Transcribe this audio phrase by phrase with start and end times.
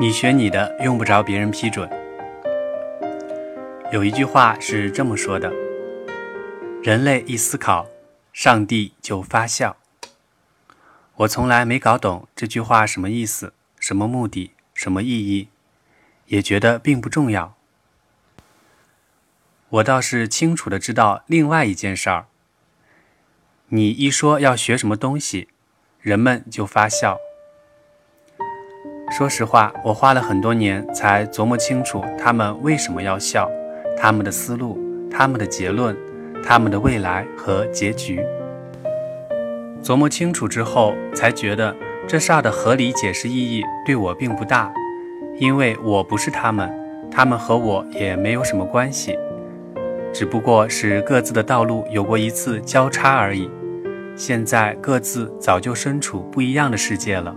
[0.00, 1.86] 你学你的，用不着别人批准。
[3.92, 5.52] 有一句话是这么说的：
[6.82, 7.86] 人类一思考，
[8.32, 9.76] 上帝就发笑。
[11.16, 15.48] 我从来没搞懂这句话什么意思、什么目的、什么意义，
[16.28, 17.54] 也觉得并不重要。
[19.68, 22.24] 我倒是清楚的知道另外一件事儿：
[23.68, 25.48] 你一说要学什么东西，
[26.00, 27.18] 人们就发笑。
[29.10, 33.50] 说实话，我花了很多年才琢磨清楚他们为什么要笑，
[33.96, 34.78] 他们的思路、
[35.10, 35.96] 他们的结论、
[36.44, 38.24] 他们的未来和结局。
[39.82, 41.74] 琢磨清楚之后，才觉得
[42.06, 44.72] 这事儿的合理解释意义对我并不大，
[45.38, 46.72] 因为我不是他们，
[47.10, 49.18] 他们和我也没有什么关系，
[50.12, 53.50] 只不过是各自的道路有过一次交叉而已。
[54.14, 57.34] 现在各自早就身处不一样的世界了。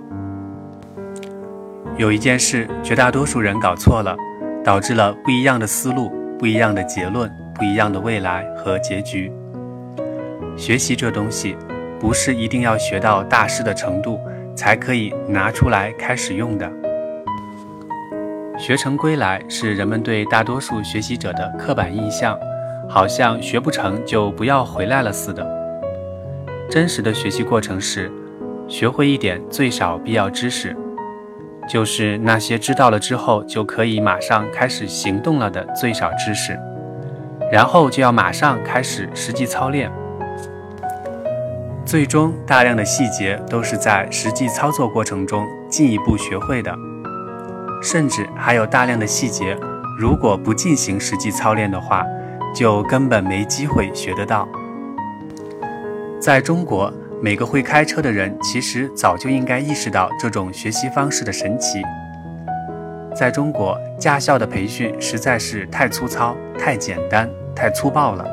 [1.96, 4.18] 有一件事，绝大多数人搞错了，
[4.64, 9.32] 导致了不一样的思路、不一样的结论、不一样的未来和结局。
[10.58, 11.56] 学习这东西，
[12.00, 14.20] 不是一定要学到大师的程度
[14.56, 16.68] 才可以拿出来开始用的。
[18.58, 22.36] 学成归来是人们对大多数学习者的刻板印象，
[22.90, 25.48] 好像学不成就不要回来了似的。
[26.72, 28.12] 真实的学习过程是，
[28.68, 30.76] 学会一点最少必要知识。
[31.68, 36.60] 就是那些知道了之后就可以马上开始行动了的最少知识，
[37.52, 39.92] 然后就要马上开始实际操练。
[41.86, 46.76] 最终，大量的细节都是在实际操作过程中进一步学会的，
[47.82, 49.58] 甚至还有大量的细节，
[49.98, 52.06] 如果不进行实际操练的话，
[52.54, 54.48] 就根本没机会学得到。
[56.20, 56.94] 在中国。
[57.24, 61.82] 每个会开车的人其实早就应该意识到这种学习方式的神奇。
[63.16, 68.28] 在中国，驾校的培训实在是太粗糙、太简单、太粗暴了。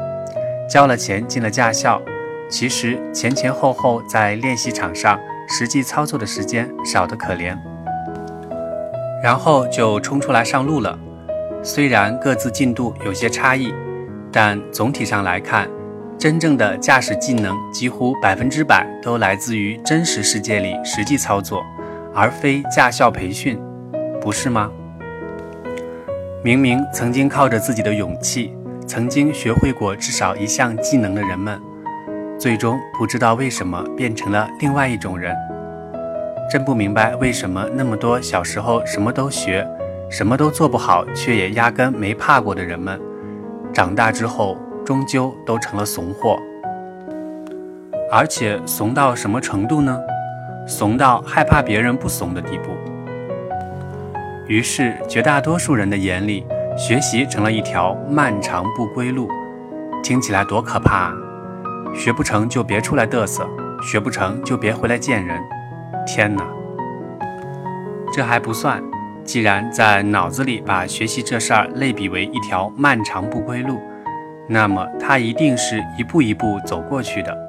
[0.68, 2.02] 交了钱进了驾校，
[2.50, 5.16] 其实前前后后在练习场上
[5.48, 7.56] 实际操作的时间少得可怜，
[9.22, 10.98] 然后就冲出来上路了。
[11.62, 13.72] 虽然各自进度有些差异，
[14.32, 15.70] 但总体上来看。
[16.20, 21.64] 真正的驾驶技能几乎百分之百都来自于真实世界里实际操作，
[22.14, 23.58] 而非驾校培训，
[24.20, 24.70] 不是吗？
[26.44, 28.54] 明明曾经靠着自己的勇气，
[28.86, 31.58] 曾经学会过至少一项技能的人们，
[32.38, 35.34] 最终不知道为什么变成了另外一种人。
[36.52, 39.66] 真不明白为什么那么多小时候什么都学，
[40.10, 43.00] 什么都做不好，却也压根没怕过的人们，
[43.72, 44.58] 长大之后。
[44.84, 46.38] 终究都成了怂货，
[48.10, 49.98] 而且怂到什么程度呢？
[50.66, 52.70] 怂到害怕别人不怂的地步。
[54.46, 56.44] 于是，绝大多数人的眼里，
[56.76, 59.28] 学习成了一条漫长不归路。
[60.02, 61.10] 听起来多可怕！
[61.10, 61.14] 啊！
[61.94, 63.48] 学不成就别出来嘚瑟，
[63.82, 65.40] 学不成就别回来见人。
[66.06, 66.44] 天哪！
[68.12, 68.82] 这还不算，
[69.24, 73.80] 既然在脑子里把学习这事儿类比为一条漫长不归路。
[74.52, 77.48] 那么他一定是一步一步走过去的。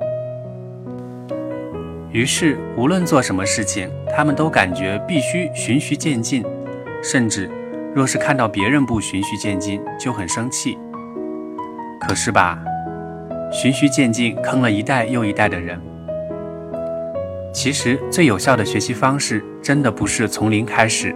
[2.12, 6.45] 于是，无论做什么事情，他们都感觉必须循序渐进，
[7.01, 7.50] 甚至
[7.95, 10.78] 若是看到别人不循序渐进，就很生气。
[12.00, 12.63] 可是吧，
[13.51, 15.81] 循序渐进坑了一代又一代的人。
[17.51, 21.16] 其实，最有效的学习方式，真的不是从零开始，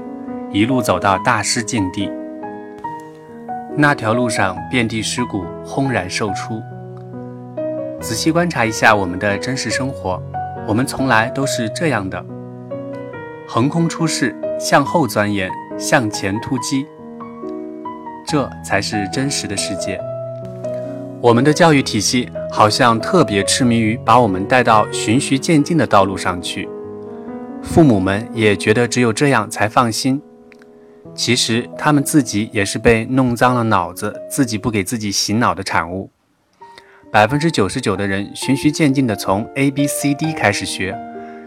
[0.52, 2.10] 一路走到大师境地。
[3.78, 6.62] 那条路上遍地尸骨，轰然售出。
[8.00, 10.22] 仔细观察一下我们的真实生活，
[10.66, 12.24] 我们从来都是这样的：
[13.46, 16.86] 横空出世，向后钻研，向前突击。
[18.26, 20.00] 这才是真实的世界。
[21.20, 26.70] 我们的教育体系好像特别痴迷于把我们带到循序渐进的道路上去，
[27.62, 30.22] 父母们也觉得只有这样才放心。
[31.16, 36.12] 其实他们自己也是被弄脏了脑子，自己不给自己洗脑的产物。
[37.10, 40.94] 百分之九十九的人循序渐进地从 A B C D 开始学，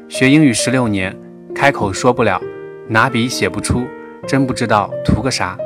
[0.08, 1.14] 学英语十六年，
[1.54, 2.40] 开口说不了，
[2.88, 3.86] 拿笔写不出，
[4.26, 5.58] 真不知道图个啥。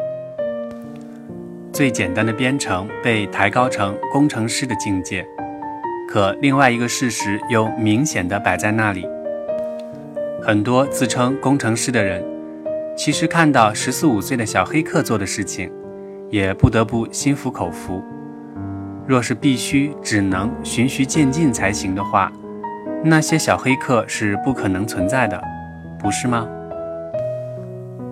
[1.73, 5.25] 最简单的编程被抬高成工程师的境界，
[6.09, 9.07] 可另外一个事实又明显地摆在那里：
[10.43, 12.23] 很多自称工程师的人。
[12.95, 15.73] 其实看到十四五岁的小黑客做的事情，
[16.31, 18.03] 也不得不心服口服。
[19.07, 22.31] 若是必须只能循序渐进才行的话，
[23.03, 25.43] 那些小黑客是不可能存在的，
[25.99, 26.47] 不是吗？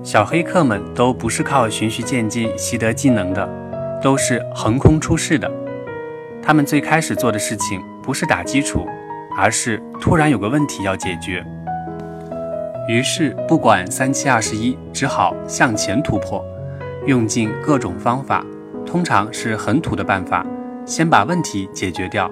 [0.03, 3.49] 小黑客们都不是靠循序渐进习得技能的，
[4.03, 5.51] 都是横空出世的。
[6.43, 8.87] 他们最开始做的事情不是打基础，
[9.37, 11.45] 而是突然有个问题要解决，
[12.91, 16.45] 于是不管三七二十一，只好向前突破，
[17.07, 18.45] 用尽各种方法，
[18.85, 20.45] 通常是很土的办法，
[20.85, 22.29] 先把问题解决掉。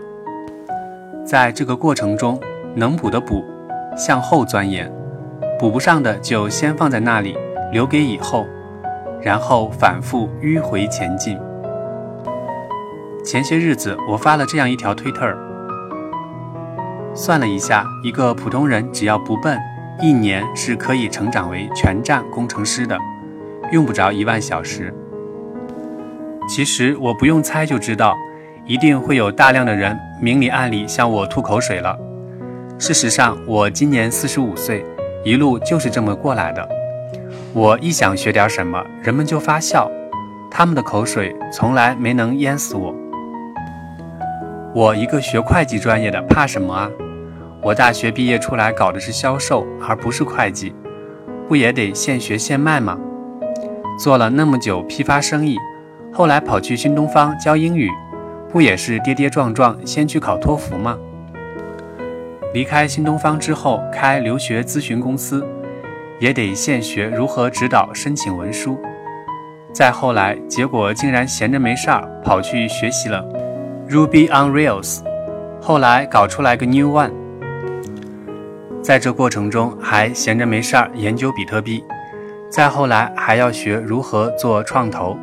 [1.25, 2.41] 在这个过程中，
[2.75, 3.45] 能补的补，
[3.97, 4.91] 向后钻研；
[5.61, 7.39] 补不上的就先放在那里，
[7.71, 8.45] 留给以后，
[9.23, 11.39] 然后反复迂回前进。
[13.25, 15.33] 前些日子，我发了这样一条推特
[17.15, 19.57] 算了一下，一个普通人只要不笨，
[20.01, 22.97] 一年是可以成长为全站工程师的，
[23.73, 24.95] 用不着一万小时。
[26.49, 28.17] 其实我不用猜就知道，
[28.65, 31.99] 一定会有大量的人明里暗里向我吐口水了。
[32.79, 34.85] 事实上，我今年四十五岁，
[35.25, 36.69] 一路就是这么过来的。
[37.53, 39.91] 我一想学点什么，人们就发笑，
[40.49, 42.95] 他们的口水从来没能淹死我。
[44.73, 46.89] 我一个学会计专业的，怕什么啊？
[47.69, 50.75] 我大学毕业出来搞的是销售，而不是会计，
[51.47, 52.99] 不也得现学现卖吗？
[53.99, 55.59] 做了那么久批发生意，
[56.11, 57.91] 后来跑去新东方教英语，
[58.51, 60.97] 不也是跌跌撞撞先去考托福吗？
[62.55, 65.47] 离开新东方之后开留学咨询公司，
[66.19, 68.81] 也得现学如何指导申请文书。
[69.75, 73.23] 再后来，结果竟然闲着没事儿跑去学习了。
[73.91, 75.01] Ruby on Rails，
[75.61, 77.13] 后来搞出来个 New One，
[78.89, 81.85] 在这过程中还闲着没事儿研究比特币，
[82.49, 85.15] 再后来还要学如何做创投，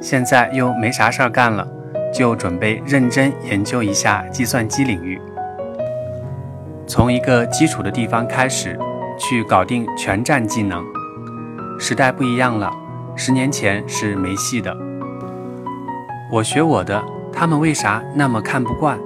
[0.00, 1.68] 现在又没啥事儿干了，
[2.10, 5.20] 就准备认真研究一下计算机领域，
[6.86, 8.78] 从一个基础的地方开始，
[9.18, 10.82] 去搞定全站技能。
[11.78, 12.70] 时代不一样了，
[13.14, 14.74] 十年前是没戏的。
[16.32, 17.04] 我学我的。
[17.30, 18.98] 他们为啥那么看不惯？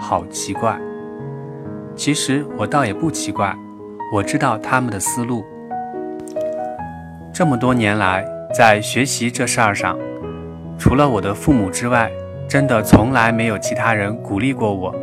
[0.00, 0.76] 好奇怪。
[1.96, 3.54] 其实我倒也不奇怪，
[4.12, 5.44] 我知道他们的思路。
[7.32, 9.98] 这么多年来，在学习这事儿上，
[10.78, 12.10] 除了我的父母之外，
[12.48, 14.94] 真的从来没有其他人鼓励过我。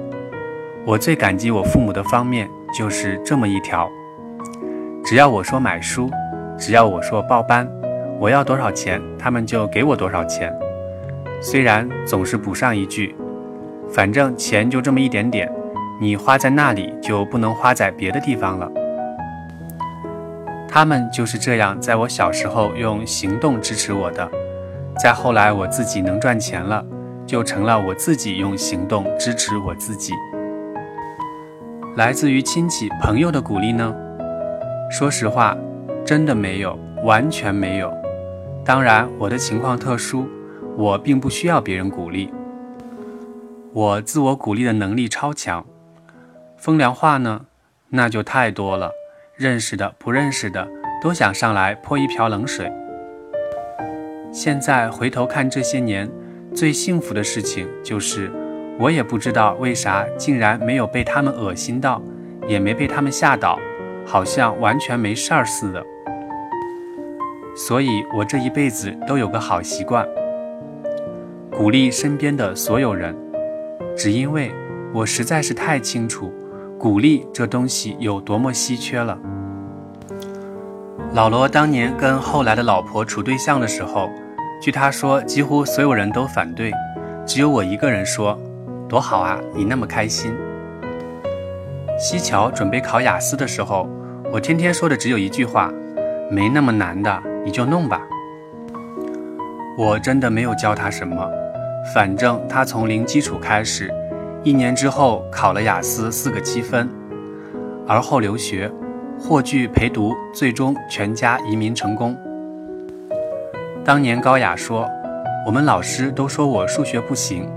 [0.85, 3.89] 我最感激我父母的方面就是这么一条：
[5.03, 6.09] 只要我说买书，
[6.57, 7.67] 只要我说报班，
[8.19, 10.53] 我要多少钱，他们就给我多少钱。
[11.41, 13.15] 虽然总是补上一句，
[13.89, 15.51] 反正钱就这么一点点，
[16.01, 18.68] 你花在那里就不能花在别的地方了。
[20.68, 24.27] 他们就是这样，在我小时候用行动支持我的，
[24.98, 26.83] 再后来我自己能赚钱了，
[27.27, 30.12] 就成了我自己用行动支持我自己。
[31.95, 33.94] 来自于亲戚朋友的鼓励呢？
[34.89, 35.56] 说实话，
[36.03, 37.94] 真的没有，完全没有。
[38.65, 40.27] 当然，我的情况特殊。
[40.77, 42.31] 我并不需要别人鼓励，
[43.74, 45.63] 我自我鼓励的能力超强。
[46.62, 47.48] 风凉话呢，
[47.90, 48.92] 那就太多了，
[49.36, 50.68] 认识的不认识的
[51.02, 52.72] 都想上来泼一瓢冷水。
[54.31, 56.08] 现在回头看这些年，
[56.54, 58.31] 最幸福的事情就是，
[58.78, 62.00] 我也不知道为啥竟然没有被他们恶心到，
[62.48, 63.58] 也没被他们吓倒，
[64.06, 65.84] 好像完全没事儿似的。
[67.56, 70.08] 所以我这一辈子都有个好习惯。
[71.50, 73.18] 鼓励身边的所有人，
[73.98, 74.51] 只因为
[74.94, 76.32] 我实在是太清楚
[76.81, 79.15] 鼓励这东西有多么稀缺了。
[81.13, 84.09] 老罗当年跟后来的老婆处对象的时候，
[84.59, 86.71] 据他说，几乎所有人都反对，
[87.23, 88.35] 只有我一个人说
[88.89, 90.33] ：“多好啊，你那么开心。”
[92.00, 93.88] 西桥准备考雅思的时候，
[94.33, 95.71] 我天天说的只有一句话
[96.31, 98.01] ：“没那么难的，你就弄吧。”
[99.77, 101.29] 我真的没有教他什么。
[101.93, 103.93] 反正他从零基础开始，
[104.43, 106.89] 一年之后考了雅思四个七分，
[107.88, 108.71] 而后留学，
[109.19, 112.17] 获拒陪读，最终全家移民成功。
[113.86, 114.89] 当年高雅说
[115.45, 117.48] ：“我们老师都说我数学不行。”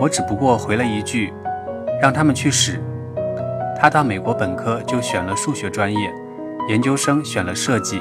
[0.00, 1.32] 我只不过回了一句
[2.00, 2.80] ：“让他们去使。”
[3.76, 6.12] 他到美国本科就选了数学专业，
[6.68, 8.00] 研究生选了设计。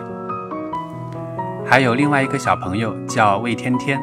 [1.65, 3.99] 还有另外一个小朋友叫魏天天。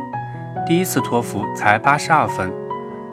[0.67, 2.53] 第一次托福才八十二分，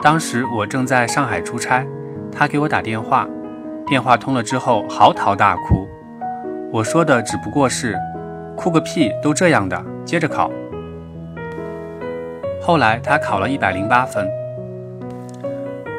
[0.04, 1.82] 当时我正在上海出差，
[2.30, 3.26] 他给我打电话，
[3.86, 5.88] 电话通了之后嚎啕大哭。
[6.70, 7.98] 我说的只不过是，
[8.54, 10.50] 哭个屁，都这样的，接着考。
[12.60, 14.28] 后来他考了一百零八分。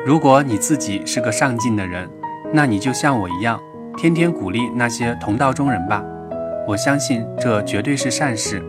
[0.06, 2.08] 如果你自己是个上进的人，
[2.54, 3.60] 那你就像我一样，
[3.98, 6.06] 天天鼓励那些同道中人吧，
[6.68, 8.64] 我相信这绝对是善事。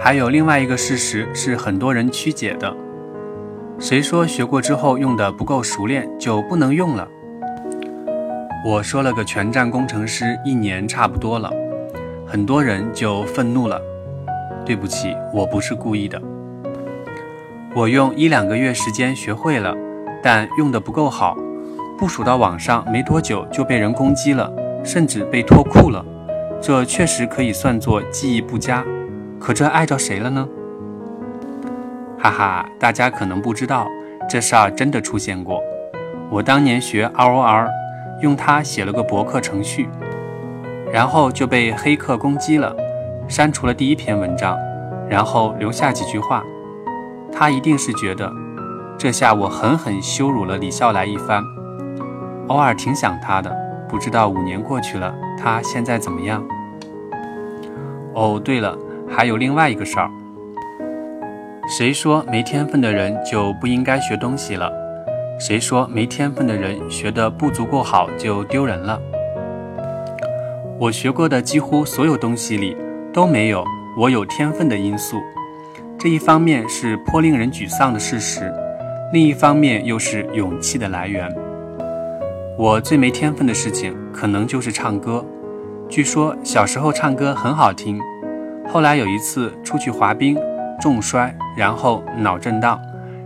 [0.00, 2.72] 还有另外一个事实是很多人曲解的：
[3.82, 7.08] 谁说学过之后用的不够熟练就不能用了？
[8.64, 11.50] 我说了个全站工程师一年差不多了，
[12.24, 13.82] 很多人就愤怒了。
[14.64, 16.22] 对不起，我不是故意的。
[17.74, 19.74] 我用一两个月时间学会了，
[20.22, 21.36] 但用的不够好，
[21.98, 24.48] 部署到网上没多久就被人攻击了，
[24.84, 26.06] 甚至被脱库了。
[26.60, 28.84] 这确实可以算作技艺不佳，
[29.40, 30.48] 可这碍着谁了呢？
[32.22, 33.88] 哈哈，大家可能不知道，
[34.30, 35.60] 这事儿真的出现过。
[36.30, 37.68] 我当年学 ROR，
[38.20, 39.88] 用它写了个博客程序，
[40.92, 42.76] 然后就被黑客攻击了，
[43.26, 44.56] 删除了第一篇文章，
[45.08, 46.44] 然后留下几句话。
[47.32, 48.30] 他一定是觉得，
[48.96, 51.42] 这下我狠狠羞辱了李笑来一番。
[52.46, 53.52] 偶尔挺想他的。
[53.88, 56.46] 不知道五年过去了，他现在怎么样？
[58.14, 60.08] 哦，对了，还有另外一个事儿。
[61.74, 64.70] 谁说没天分的人就不应该学东西了？
[65.40, 69.00] 谁说没天分的人学得不足够好就丢人了？
[70.78, 72.76] 我学过的几乎所有东西里
[73.10, 73.64] 都没有
[73.96, 75.16] 我有天分的因素。
[75.98, 78.52] 这一方面是颇令人沮丧的事实，
[79.10, 81.26] 另一方面又是勇气的来源。
[82.58, 85.24] 我最没天分的事情，可能就是唱歌。
[85.88, 87.98] 据说小时候唱歌很好听，
[88.68, 90.38] 后来有一次出去滑冰，
[90.82, 92.78] 重摔，然后脑震荡，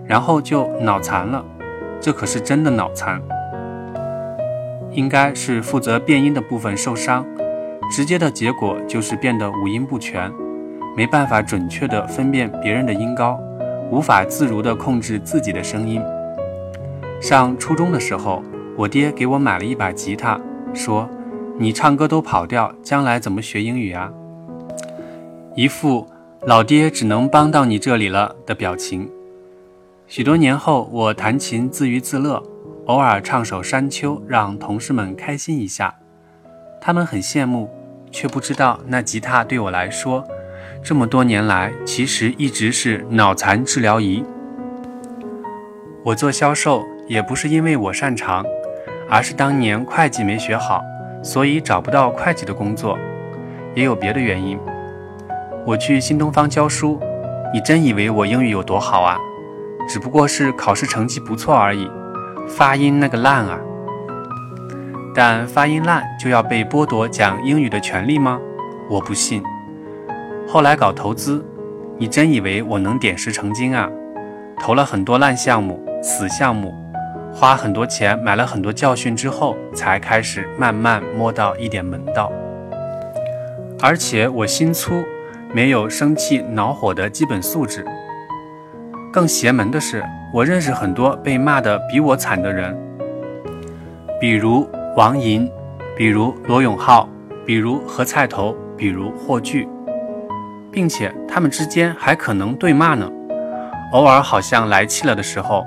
[0.05, 1.43] 然后就脑残了。
[1.99, 3.21] 这可是真的脑残，
[4.91, 7.25] 应该是负责变音的部分受伤，
[7.91, 10.31] 直接的结果就是变得五音不全，
[10.95, 13.41] 没办法准确的分辨别人的音高，
[13.91, 16.03] 无法自如的控制自己的声音。
[17.21, 18.43] 上初中的时候。
[18.79, 20.39] 我爹给我买了一把吉他，
[20.75, 21.09] 说
[21.57, 24.13] ：“你唱歌都跑调，将来怎么学英语啊？”
[25.57, 26.07] 一副
[26.43, 29.11] 老爹只能帮到你这里了的表情。
[30.07, 32.43] 许多年后，我弹琴自娱自乐，
[32.87, 35.95] 偶尔唱首《山丘》，让同事们开心一下。
[36.81, 37.71] 他们很羡慕，
[38.11, 40.25] 却不知道那吉他对我来说，
[40.83, 44.25] 这么多年来其实一直是脑残治疗仪。
[46.05, 48.45] 我做销售也不是因为我擅长。
[49.09, 50.83] 而是当年会计没学好，
[51.23, 52.99] 所以找不到会计的工作，
[53.73, 54.59] 也有别的原因。
[55.67, 57.01] 我去新东方教书，
[57.53, 59.19] 你真以为我英语有多好啊？
[59.89, 61.91] 只不过是考试成绩不错而已，
[62.47, 63.59] 发音那个烂啊！
[65.13, 68.39] 但发音烂就要被剥夺讲英语的权利吗？
[68.89, 69.43] 我不信。
[70.47, 71.45] 后来搞投资，
[71.99, 73.91] 你真以为我能点石成金啊？
[74.61, 76.73] 投了很多烂项目、死项目。
[77.35, 82.31] 花很多钱买了很多教训之后，才开始慢慢摸到一点门道。
[83.83, 85.03] 而且我心粗，
[85.55, 87.85] 没有生气恼火的基本素质。
[89.13, 92.77] 更邪门的是，我认识很多被骂得比我惨的人，
[94.21, 95.51] 比如王银，
[95.97, 97.09] 比如罗永浩，
[97.47, 99.67] 比如何菜头，比如霍炬，
[100.71, 103.11] 并且他们之间还可能对骂呢。
[103.93, 105.65] 偶尔好像来气了的时候。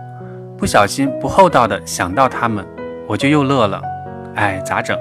[0.57, 2.67] 不小心不厚道的想到他们，
[3.07, 3.81] 我就又乐了。
[4.35, 4.99] 哎，咋整？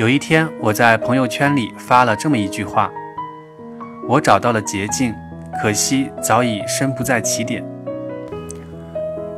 [0.00, 2.90] 有一天我在朋友圈里发了这么一句话：
[4.08, 5.14] 我找到了捷径，
[5.60, 7.62] 可惜早已身不在起点。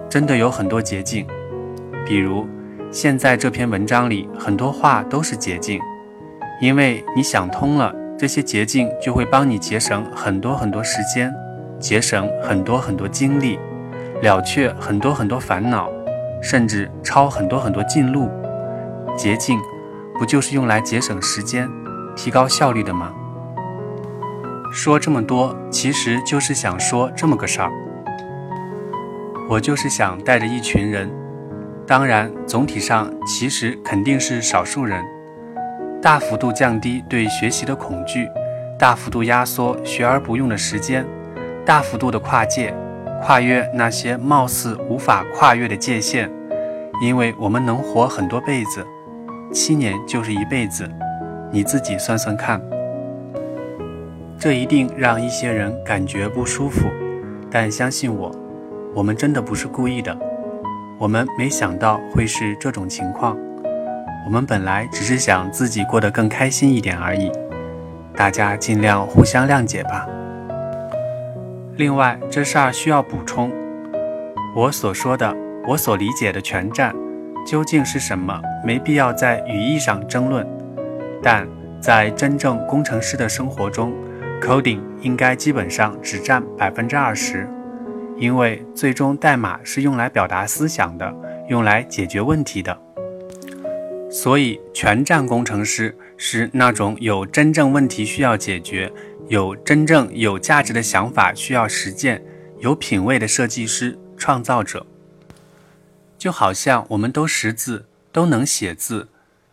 [0.09, 1.27] 真的有很多捷径，
[2.07, 2.47] 比如
[2.93, 5.81] 现在这篇文章里很多话都是捷径，
[6.61, 11.35] 因为你想通了，这些捷径就会帮你节省很多很多时间，
[11.81, 13.59] 节省很多很多精力。
[14.23, 15.91] 了却很多很多烦恼，
[16.41, 18.31] 甚至抄很多很多近路，
[19.17, 19.59] 捷径
[20.23, 21.69] 不就是用来节省时间、
[22.15, 23.13] 提高效率的吗？
[24.71, 27.69] 说这么多，其实就是想说这么个事儿。
[29.51, 31.11] 我就是想带着一群人，
[31.89, 35.05] 当然总体上其实肯定是少数人，
[36.01, 38.29] 大幅度降低对学习的恐惧，
[38.79, 41.05] 大幅度压缩学而不用的时间，
[41.67, 42.73] 大幅度的跨界。
[43.25, 46.31] 跨越那些貌似无法跨越的界限，
[47.03, 48.87] 因为我们能活很多辈子，
[49.53, 50.89] 七年就是一辈子，
[51.51, 52.61] 你自己算算看。
[54.39, 56.89] 这一定让一些人感觉不舒服，
[57.51, 58.35] 但相信我，
[58.95, 60.17] 我们真的不是故意的，
[60.99, 63.37] 我们没想到会是这种情况，
[64.27, 67.31] 我们本来只是想自己过得更开心一点而已，
[68.17, 70.09] 大家尽量互相谅解吧。
[71.77, 73.53] 另外，这事儿需要补充。
[74.57, 75.35] 我所说的，
[75.69, 76.95] 我所理解的全站，
[77.47, 78.41] 究竟是什么？
[78.65, 80.47] 没必要在语义上争论。
[81.23, 81.47] 但
[81.81, 83.93] 在真正工程师的生活中
[84.41, 87.49] ，coding 应该基本上只占百分之二十，
[88.19, 91.15] 因为最终代码是用来表达思想的，
[91.49, 92.77] 用来解决问题的。
[94.11, 98.93] 所以，全站工程师是那种有真正问题需要解决、
[99.29, 102.23] 有真正有价值的想法需要实践、
[102.59, 104.87] 有品位的设计师、创造者。
[106.23, 109.09] 就好像我们都识字，都能写字，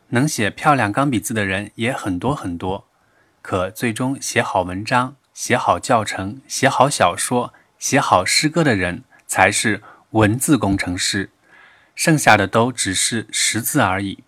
[0.09, 2.85] 能写漂亮钢笔字的人也很多很多，
[3.41, 11.31] 可最终写好文章、写好教程、写好小说、写好诗歌的人才是文字工程师，
[11.95, 14.23] 剩下的都只是识字而已。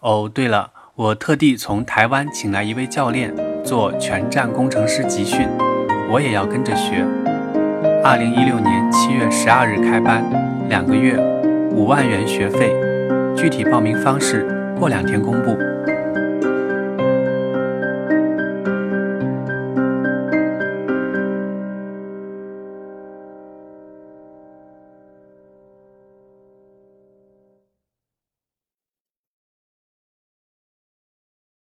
[0.00, 5.46] 哦，对了，我特地从台湾请来一位教练做全站工程师集训，
[6.08, 7.06] 我也要跟着学。
[8.02, 10.24] 二零一六年七月十二日开班，
[10.72, 11.14] 两个月，
[11.70, 12.74] 五万元学费，
[13.36, 15.54] 具体报名方式过两天公布。